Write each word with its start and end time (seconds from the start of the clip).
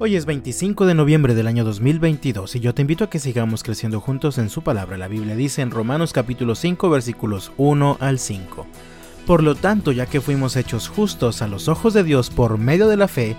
Hoy 0.00 0.14
es 0.14 0.26
25 0.26 0.86
de 0.86 0.94
noviembre 0.94 1.34
del 1.34 1.48
año 1.48 1.64
2022 1.64 2.54
y 2.54 2.60
yo 2.60 2.72
te 2.72 2.82
invito 2.82 3.02
a 3.02 3.10
que 3.10 3.18
sigamos 3.18 3.64
creciendo 3.64 4.00
juntos 4.00 4.38
en 4.38 4.48
su 4.48 4.62
palabra. 4.62 4.96
La 4.96 5.08
Biblia 5.08 5.34
dice 5.34 5.60
en 5.60 5.72
Romanos 5.72 6.12
capítulo 6.12 6.54
5 6.54 6.88
versículos 6.88 7.50
1 7.56 7.96
al 7.98 8.20
5. 8.20 8.64
Por 9.26 9.42
lo 9.42 9.56
tanto, 9.56 9.90
ya 9.90 10.06
que 10.06 10.20
fuimos 10.20 10.54
hechos 10.54 10.86
justos 10.86 11.42
a 11.42 11.48
los 11.48 11.66
ojos 11.66 11.94
de 11.94 12.04
Dios 12.04 12.30
por 12.30 12.58
medio 12.58 12.86
de 12.86 12.96
la 12.96 13.08
fe, 13.08 13.34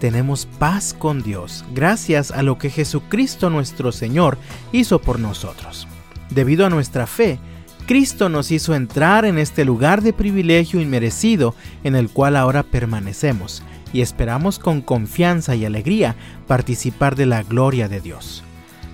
tenemos 0.00 0.44
paz 0.44 0.92
con 0.92 1.22
Dios, 1.22 1.64
gracias 1.72 2.30
a 2.30 2.42
lo 2.42 2.58
que 2.58 2.68
Jesucristo 2.68 3.48
nuestro 3.48 3.90
Señor 3.90 4.36
hizo 4.70 5.00
por 5.00 5.18
nosotros. 5.18 5.88
Debido 6.28 6.66
a 6.66 6.70
nuestra 6.70 7.06
fe, 7.06 7.38
Cristo 7.86 8.28
nos 8.28 8.50
hizo 8.50 8.74
entrar 8.74 9.24
en 9.24 9.38
este 9.38 9.64
lugar 9.64 10.02
de 10.02 10.12
privilegio 10.12 10.78
inmerecido 10.78 11.54
en 11.84 11.96
el 11.96 12.10
cual 12.10 12.36
ahora 12.36 12.64
permanecemos 12.64 13.62
y 13.92 14.00
esperamos 14.00 14.58
con 14.58 14.80
confianza 14.80 15.54
y 15.54 15.64
alegría 15.64 16.16
participar 16.46 17.16
de 17.16 17.26
la 17.26 17.42
gloria 17.42 17.88
de 17.88 18.00
Dios. 18.00 18.42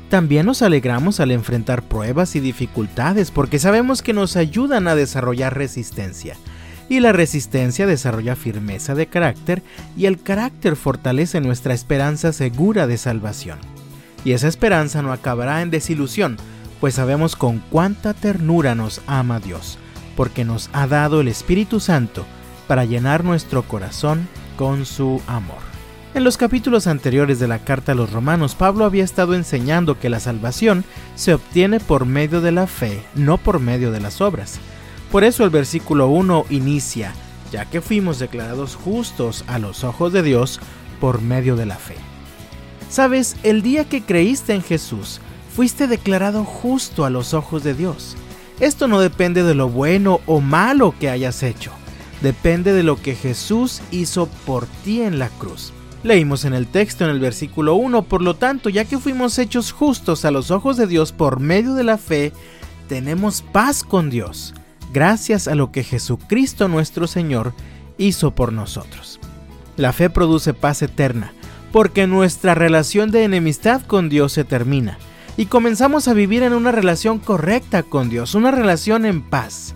También 0.09 0.47
nos 0.47 0.63
alegramos 0.63 1.21
al 1.21 1.33
enfrentar 1.33 1.83
pruebas 1.83 2.35
y 2.35 2.41
dificultades 2.41 3.31
porque 3.31 3.59
sabemos 3.59 4.03
que 4.03 4.15
nos 4.15 4.37
ayudan 4.37 4.89
a 4.89 4.95
desarrollar 4.95 5.57
resistencia. 5.57 6.37
Y 6.89 7.01
la 7.01 7.13
resistencia 7.13 7.87
desarrolla 7.87 8.35
firmeza 8.35 8.95
de 8.95 9.07
carácter 9.07 9.63
y 9.97 10.07
el 10.07 10.23
carácter 10.23 10.75
fortalece 10.77 11.43
nuestra 11.43 11.75
esperanza 11.75 12.33
segura 12.33 12.87
de 12.87 12.97
salvación. 12.97 13.59
Y 14.25 14.33
esa 14.33 14.49
esperanza 14.49 15.03
no 15.03 15.13
acabará 15.13 15.61
en 15.61 15.71
desilusión, 15.71 16.39
pues 16.81 16.95
sabemos 16.95 17.37
con 17.37 17.59
cuánta 17.71 18.15
ternura 18.15 18.75
nos 18.75 19.03
ama 19.07 19.41
Dios, 19.41 19.79
porque 20.17 20.47
nos 20.47 20.71
ha 20.73 20.87
dado 20.87 21.21
el 21.21 21.29
Espíritu 21.29 21.81
Santo 21.81 22.25
para 22.67 22.87
llenar 22.87 23.23
nuestro 23.23 23.63
corazón 23.63 24.27
con 24.59 24.85
su 24.85 25.23
amor. 25.29 25.61
En 26.15 26.25
los 26.25 26.37
capítulos 26.37 26.89
anteriores 26.89 27.39
de 27.39 27.47
la 27.47 27.61
carta 27.61 27.93
a 27.93 27.95
los 27.95 28.13
romanos, 28.13 28.57
Pablo 28.57 28.85
había 28.85 29.05
estado 29.05 29.35
enseñando 29.35 30.01
que 30.01 30.11
la 30.11 30.19
salvación 30.19 30.85
se 31.15 31.33
obtiene 31.33 31.79
por 31.79 32.07
medio 32.07 32.41
de 32.41 32.51
la 32.51 32.67
fe, 32.67 33.05
no 33.15 33.39
por 33.39 33.61
medio 33.61 33.93
de 33.93 34.01
las 34.01 34.21
obras. 34.21 34.59
Por 35.13 35.23
eso 35.23 35.45
el 35.45 35.51
versículo 35.51 36.09
1 36.09 36.47
inicia, 36.51 37.15
ya 37.53 37.67
que 37.67 37.81
fuimos 37.81 38.19
declarados 38.19 38.75
justos 38.75 39.45
a 39.47 39.61
los 39.61 39.85
ojos 39.85 40.13
de 40.13 40.25
Dios 40.25 40.61
por 41.01 41.23
medio 41.23 41.55
de 41.55 41.67
la 41.67 41.77
fe. 41.77 41.95
Sabes, 42.91 43.37
el 43.45 43.63
día 43.63 43.89
que 43.89 44.03
creíste 44.03 44.55
en 44.55 44.63
Jesús, 44.63 45.21
fuiste 45.55 45.87
declarado 45.87 46.45
justo 46.45 47.05
a 47.05 47.11
los 47.11 47.33
ojos 47.33 47.63
de 47.63 47.75
Dios. 47.75 48.17
Esto 48.59 48.89
no 48.89 48.99
depende 48.99 49.45
de 49.45 49.55
lo 49.55 49.69
bueno 49.69 50.21
o 50.27 50.41
malo 50.41 50.95
que 50.99 51.11
hayas 51.11 51.45
hecho 51.45 51.71
depende 52.21 52.73
de 52.73 52.83
lo 52.83 53.01
que 53.01 53.15
Jesús 53.15 53.81
hizo 53.91 54.27
por 54.47 54.67
ti 54.85 55.03
en 55.03 55.19
la 55.19 55.29
cruz. 55.29 55.73
Leímos 56.03 56.45
en 56.45 56.55
el 56.55 56.67
texto 56.67 57.05
en 57.05 57.11
el 57.11 57.21
versículo 57.21 57.75
1, 57.75 58.03
por 58.03 58.23
lo 58.23 58.37
tanto, 58.37 58.69
ya 58.69 58.85
que 58.85 58.99
fuimos 58.99 59.39
hechos 59.39 59.73
justos 59.73 60.25
a 60.25 60.31
los 60.31 60.51
ojos 60.51 60.77
de 60.77 60.87
Dios 60.87 61.13
por 61.13 61.41
medio 61.41 61.75
de 61.75 61.85
la 61.85 61.99
fe, 61.99 62.33
tenemos 62.89 63.43
paz 63.43 63.83
con 63.83 64.09
Dios, 64.09 64.55
gracias 64.93 65.49
a 65.49 65.55
lo 65.55 65.73
que 65.73 65.83
Jesucristo 65.83 66.69
nuestro 66.69 67.07
Señor 67.07 67.53
hizo 67.99 68.35
por 68.35 68.53
nosotros. 68.53 69.19
La 69.77 69.93
fe 69.93 70.09
produce 70.09 70.55
paz 70.55 70.83
eterna, 70.83 71.33
porque 71.73 72.07
nuestra 72.07 72.55
relación 72.55 73.11
de 73.11 73.25
enemistad 73.25 73.83
con 73.83 74.09
Dios 74.09 74.33
se 74.33 74.45
termina, 74.45 74.99
y 75.37 75.47
comenzamos 75.47 76.09
a 76.09 76.15
vivir 76.15 76.43
en 76.43 76.53
una 76.53 76.73
relación 76.73 77.19
correcta 77.19 77.83
con 77.83 78.09
Dios, 78.09 78.35
una 78.35 78.51
relación 78.51 79.05
en 79.05 79.23
paz. 79.23 79.75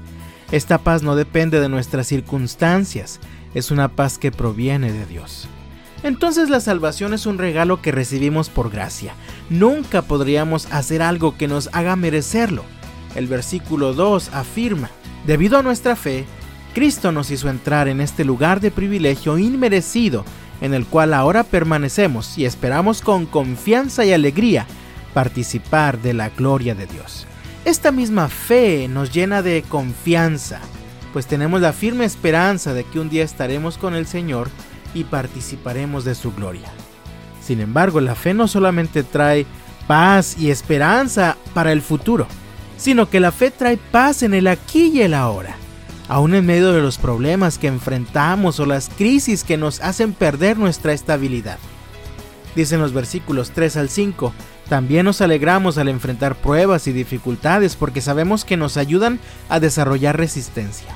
Esta 0.52 0.76
paz 0.76 1.02
no 1.02 1.16
depende 1.16 1.60
de 1.60 1.70
nuestras 1.70 2.06
circunstancias, 2.06 3.20
es 3.54 3.70
una 3.70 3.88
paz 3.88 4.18
que 4.18 4.30
proviene 4.30 4.92
de 4.92 5.06
Dios. 5.06 5.48
Entonces 6.02 6.50
la 6.50 6.60
salvación 6.60 7.14
es 7.14 7.24
un 7.24 7.38
regalo 7.38 7.80
que 7.80 7.90
recibimos 7.90 8.50
por 8.50 8.70
gracia. 8.70 9.14
Nunca 9.48 10.02
podríamos 10.02 10.70
hacer 10.70 11.00
algo 11.00 11.38
que 11.38 11.48
nos 11.48 11.70
haga 11.72 11.96
merecerlo. 11.96 12.64
El 13.14 13.28
versículo 13.28 13.94
2 13.94 14.34
afirma, 14.34 14.90
debido 15.26 15.58
a 15.58 15.62
nuestra 15.62 15.96
fe, 15.96 16.26
Cristo 16.74 17.12
nos 17.12 17.30
hizo 17.30 17.48
entrar 17.48 17.88
en 17.88 18.02
este 18.02 18.24
lugar 18.24 18.60
de 18.60 18.70
privilegio 18.70 19.38
inmerecido 19.38 20.24
en 20.60 20.74
el 20.74 20.84
cual 20.84 21.14
ahora 21.14 21.44
permanecemos 21.44 22.36
y 22.36 22.44
esperamos 22.44 23.00
con 23.00 23.24
confianza 23.24 24.04
y 24.04 24.12
alegría 24.12 24.66
participar 25.14 25.98
de 26.00 26.12
la 26.12 26.28
gloria 26.28 26.74
de 26.74 26.86
Dios. 26.86 27.26
Esta 27.64 27.92
misma 27.92 28.28
fe 28.28 28.88
nos 28.88 29.12
llena 29.12 29.40
de 29.40 29.62
confianza, 29.62 30.60
pues 31.12 31.26
tenemos 31.26 31.60
la 31.60 31.72
firme 31.72 32.04
esperanza 32.04 32.74
de 32.74 32.82
que 32.82 32.98
un 32.98 33.08
día 33.08 33.22
estaremos 33.22 33.78
con 33.78 33.94
el 33.94 34.06
Señor 34.06 34.50
y 34.94 35.04
participaremos 35.04 36.04
de 36.04 36.16
su 36.16 36.32
gloria. 36.32 36.72
Sin 37.40 37.60
embargo, 37.60 38.00
la 38.00 38.16
fe 38.16 38.34
no 38.34 38.48
solamente 38.48 39.04
trae 39.04 39.46
paz 39.86 40.36
y 40.38 40.50
esperanza 40.50 41.36
para 41.54 41.70
el 41.70 41.82
futuro, 41.82 42.26
sino 42.76 43.08
que 43.08 43.20
la 43.20 43.30
fe 43.30 43.52
trae 43.52 43.76
paz 43.76 44.24
en 44.24 44.34
el 44.34 44.48
aquí 44.48 44.90
y 44.94 45.02
el 45.02 45.14
ahora. 45.14 45.54
Aún 46.08 46.34
en 46.34 46.44
medio 46.44 46.72
de 46.72 46.82
los 46.82 46.98
problemas 46.98 47.58
que 47.58 47.68
enfrentamos 47.68 48.58
o 48.58 48.66
las 48.66 48.88
crisis 48.88 49.44
que 49.44 49.56
nos 49.56 49.80
hacen 49.80 50.14
perder 50.14 50.58
nuestra 50.58 50.92
estabilidad. 50.92 51.58
Dicen 52.56 52.80
los 52.80 52.92
versículos 52.92 53.52
3 53.52 53.76
al 53.76 53.88
5, 53.88 54.34
también 54.72 55.04
nos 55.04 55.20
alegramos 55.20 55.76
al 55.76 55.88
enfrentar 55.88 56.34
pruebas 56.34 56.86
y 56.86 56.92
dificultades 56.92 57.76
porque 57.76 58.00
sabemos 58.00 58.46
que 58.46 58.56
nos 58.56 58.78
ayudan 58.78 59.20
a 59.50 59.60
desarrollar 59.60 60.16
resistencia. 60.16 60.88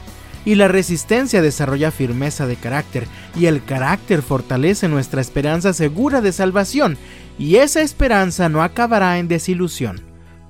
Y 0.46 0.54
la 0.54 0.66
resistencia 0.66 1.42
desarrolla 1.42 1.90
firmeza 1.90 2.46
de 2.46 2.56
carácter 2.56 3.06
y 3.34 3.44
el 3.44 3.62
carácter 3.62 4.22
fortalece 4.22 4.88
nuestra 4.88 5.20
esperanza 5.20 5.74
segura 5.74 6.22
de 6.22 6.32
salvación 6.32 6.96
y 7.38 7.56
esa 7.56 7.82
esperanza 7.82 8.48
no 8.48 8.62
acabará 8.62 9.18
en 9.18 9.28
desilusión, 9.28 10.00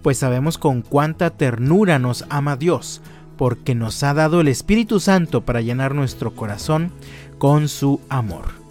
pues 0.03 0.19
sabemos 0.19 0.57
con 0.57 0.83
cuánta 0.83 1.31
ternura 1.31 1.99
nos 1.99 2.27
ama 2.29 2.55
Dios, 2.55 3.03
porque 3.37 3.75
nos 3.75 4.05
ha 4.05 4.15
dado 4.15 4.41
el 4.41 4.47
Espíritu 4.47 5.01
Santo 5.01 5.41
para 5.41 5.63
llenar 5.63 5.97
nuestro 5.97 6.37
corazón 6.37 6.93
con 7.39 7.67
su 7.67 8.01
amor. 8.09 8.66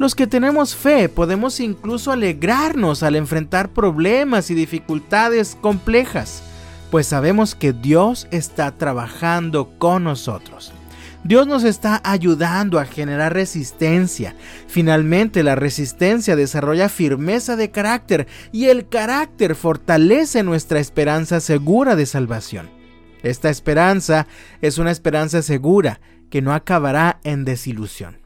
Los 0.00 0.14
que 0.14 0.26
tenemos 0.26 0.74
fe 0.74 1.10
podemos 1.10 1.60
incluso 1.60 2.10
alegrarnos 2.10 3.02
al 3.02 3.16
enfrentar 3.16 3.68
problemas 3.68 4.50
y 4.50 4.54
dificultades 4.54 5.58
complejas, 5.60 6.42
pues 6.90 7.06
sabemos 7.06 7.54
que 7.54 7.74
Dios 7.74 8.26
está 8.30 8.78
trabajando 8.78 9.74
con 9.76 10.04
nosotros. 10.04 10.72
Dios 11.22 11.46
nos 11.46 11.64
está 11.64 12.00
ayudando 12.02 12.78
a 12.78 12.86
generar 12.86 13.34
resistencia. 13.34 14.34
Finalmente 14.68 15.42
la 15.42 15.54
resistencia 15.54 16.34
desarrolla 16.34 16.88
firmeza 16.88 17.56
de 17.56 17.70
carácter 17.70 18.26
y 18.52 18.68
el 18.68 18.88
carácter 18.88 19.54
fortalece 19.54 20.42
nuestra 20.42 20.80
esperanza 20.80 21.40
segura 21.40 21.94
de 21.94 22.06
salvación. 22.06 22.70
Esta 23.22 23.50
esperanza 23.50 24.26
es 24.62 24.78
una 24.78 24.92
esperanza 24.92 25.42
segura 25.42 26.00
que 26.30 26.40
no 26.40 26.54
acabará 26.54 27.20
en 27.22 27.44
desilusión. 27.44 28.19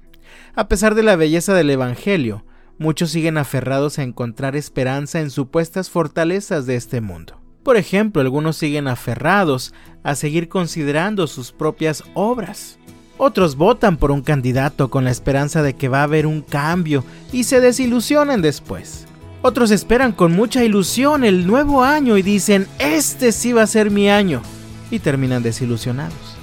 A 0.54 0.68
pesar 0.68 0.94
de 0.94 1.02
la 1.02 1.16
belleza 1.16 1.54
del 1.54 1.70
Evangelio, 1.70 2.44
muchos 2.78 3.10
siguen 3.10 3.38
aferrados 3.38 3.98
a 3.98 4.02
encontrar 4.02 4.56
esperanza 4.56 5.20
en 5.20 5.30
supuestas 5.30 5.90
fortalezas 5.90 6.66
de 6.66 6.76
este 6.76 7.00
mundo. 7.00 7.40
Por 7.62 7.76
ejemplo, 7.76 8.20
algunos 8.20 8.56
siguen 8.56 8.88
aferrados 8.88 9.72
a 10.02 10.14
seguir 10.14 10.48
considerando 10.48 11.26
sus 11.26 11.50
propias 11.52 12.04
obras. 12.12 12.78
Otros 13.16 13.56
votan 13.56 13.96
por 13.96 14.10
un 14.10 14.22
candidato 14.22 14.90
con 14.90 15.04
la 15.04 15.10
esperanza 15.10 15.62
de 15.62 15.74
que 15.74 15.88
va 15.88 16.00
a 16.00 16.04
haber 16.04 16.26
un 16.26 16.42
cambio 16.42 17.04
y 17.32 17.44
se 17.44 17.60
desilusionan 17.60 18.42
después. 18.42 19.06
Otros 19.40 19.70
esperan 19.70 20.12
con 20.12 20.32
mucha 20.32 20.64
ilusión 20.64 21.22
el 21.24 21.46
nuevo 21.46 21.84
año 21.84 22.16
y 22.16 22.22
dicen, 22.22 22.66
este 22.78 23.30
sí 23.30 23.52
va 23.52 23.62
a 23.62 23.66
ser 23.66 23.90
mi 23.90 24.08
año, 24.08 24.42
y 24.90 24.98
terminan 24.98 25.42
desilusionados. 25.42 26.36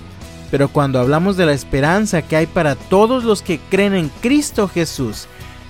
Pero 0.51 0.67
cuando 0.67 0.99
hablamos 0.99 1.37
de 1.37 1.45
la 1.45 1.53
esperanza 1.53 2.21
que 2.21 2.35
hay 2.35 2.45
para 2.45 2.75
todos 2.75 3.23
los 3.23 3.41
que 3.41 3.59
creen 3.69 3.95
en 3.95 4.09
Cristo 4.21 4.67
Jesús, 4.67 5.27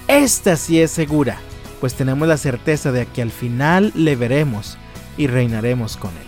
esta 0.08 0.56
sí 0.56 0.82
es 0.82 0.90
segura, 0.90 1.38
pues 1.80 1.94
tenemos 1.94 2.28
la 2.28 2.38
certeza 2.38 2.92
de 2.92 3.06
que 3.06 3.22
al 3.22 3.32
final 3.32 3.94
le 3.96 4.16
veremos 4.16 4.78
y 5.18 5.28
reinaremos 5.28 5.98
con 5.98 6.10
Él. 6.10 6.28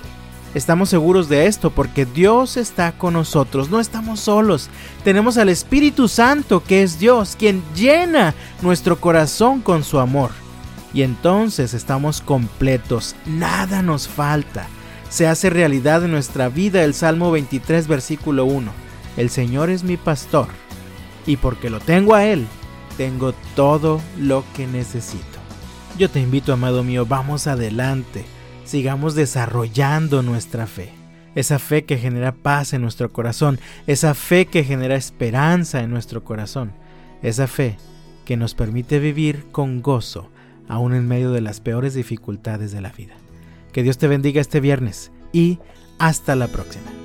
Estamos 0.53 0.89
seguros 0.89 1.29
de 1.29 1.47
esto 1.47 1.71
porque 1.71 2.05
Dios 2.05 2.57
está 2.57 2.91
con 2.91 3.13
nosotros, 3.13 3.71
no 3.71 3.79
estamos 3.79 4.19
solos. 4.19 4.69
Tenemos 5.03 5.37
al 5.37 5.49
Espíritu 5.49 6.07
Santo 6.07 6.63
que 6.63 6.83
es 6.83 6.99
Dios, 6.99 7.35
quien 7.37 7.63
llena 7.75 8.35
nuestro 8.61 9.01
corazón 9.01 9.61
con 9.61 9.83
su 9.83 9.97
amor. 9.97 10.29
Y 10.93 11.01
entonces 11.01 11.73
estamos 11.73 12.21
completos, 12.21 13.15
nada 13.25 13.81
nos 13.81 14.07
falta 14.07 14.67
se 15.13 15.27
hace 15.27 15.51
realidad 15.51 16.03
en 16.03 16.09
nuestra 16.09 16.49
vida 16.49 16.83
el 16.83 16.95
Salmo 16.95 17.29
23 17.29 17.87
versículo 17.87 18.45
1. 18.45 18.71
El 19.15 19.29
Señor 19.29 19.69
es 19.69 19.83
mi 19.83 19.95
pastor, 19.95 20.47
y 21.27 21.37
porque 21.37 21.69
lo 21.69 21.79
tengo 21.79 22.15
a 22.15 22.25
Él, 22.25 22.47
tengo 22.97 23.35
todo 23.55 24.01
lo 24.17 24.43
que 24.55 24.65
necesito. 24.65 25.37
Yo 25.99 26.09
te 26.09 26.19
invito, 26.19 26.51
amado 26.51 26.83
mío, 26.83 27.05
vamos 27.05 27.45
adelante, 27.45 28.25
sigamos 28.65 29.13
desarrollando 29.13 30.23
nuestra 30.23 30.65
fe. 30.65 30.89
Esa 31.35 31.59
fe 31.59 31.85
que 31.85 31.99
genera 31.99 32.31
paz 32.31 32.73
en 32.73 32.81
nuestro 32.81 33.13
corazón, 33.13 33.59
esa 33.85 34.15
fe 34.15 34.47
que 34.47 34.63
genera 34.63 34.95
esperanza 34.95 35.81
en 35.81 35.91
nuestro 35.91 36.23
corazón, 36.23 36.71
esa 37.21 37.45
fe 37.45 37.77
que 38.25 38.35
nos 38.35 38.55
permite 38.55 38.97
vivir 38.97 39.45
con 39.51 39.83
gozo, 39.83 40.31
aún 40.67 40.95
en 40.95 41.07
medio 41.07 41.29
de 41.31 41.41
las 41.41 41.59
peores 41.59 41.93
dificultades 41.93 42.71
de 42.71 42.81
la 42.81 42.89
vida. 42.89 43.13
Que 43.73 43.83
Dios 43.83 43.97
te 43.97 44.07
bendiga 44.07 44.39
este 44.39 44.61
viernes 44.61 45.11
y 45.33 45.59
hasta 45.99 46.35
la 46.35 46.47
próxima. 46.47 47.02